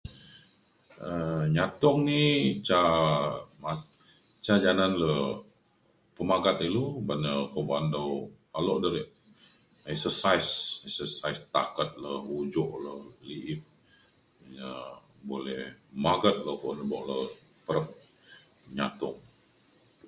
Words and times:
um 1.09 1.41
nyatong 1.55 1.99
ni 2.07 2.21
ca 2.67 2.79
ma- 3.63 3.89
ca 4.45 4.53
janan 4.63 4.93
le 5.01 5.11
pemagat 6.15 6.57
ilu 6.67 6.83
uban 6.99 7.19
na 7.25 7.31
ko 7.53 7.59
ba’an 7.69 7.85
dau 7.95 8.11
alok 8.57 8.79
da 8.83 8.89
re 8.95 9.01
exercise 9.93 10.51
exercise 10.87 11.39
taket 11.53 11.89
le 12.03 12.13
ujok 12.39 12.71
le 12.83 12.93
li’ip 13.27 13.61
ia’ 14.53 14.71
boleh 15.29 15.61
magat 16.03 16.37
le 16.47 16.51
buk 16.61 17.01
le 17.09 17.17
perep 17.65 17.87
nyatong 18.77 19.19